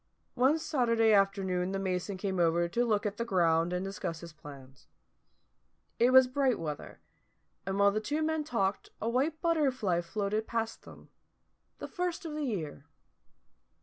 One 0.33 0.57
Saturday 0.57 1.13
afternoon 1.13 1.73
the 1.73 1.77
mason 1.77 2.17
came 2.17 2.39
over 2.39 2.67
to 2.67 2.83
look 2.85 3.05
at 3.05 3.17
the 3.17 3.23
ground 3.23 3.71
and 3.71 3.85
discuss 3.85 4.33
plans. 4.33 4.87
It 5.99 6.09
was 6.09 6.25
bright 6.25 6.57
weather, 6.57 7.01
and 7.67 7.77
while 7.77 7.91
the 7.91 7.99
two 8.01 8.23
men 8.23 8.43
talked 8.43 8.89
a 8.99 9.07
white 9.07 9.39
butterfly 9.43 10.01
floated 10.01 10.47
past 10.47 10.85
them 10.85 11.09
the 11.77 11.87
first 11.87 12.25
of 12.25 12.33
the 12.33 12.45
year. 12.45 12.87